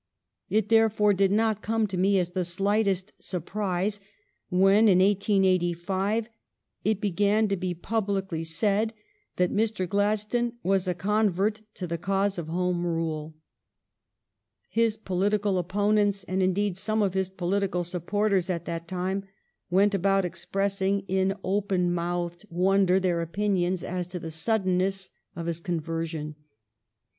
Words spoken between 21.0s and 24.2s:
in open mouthed wonder their opinions as to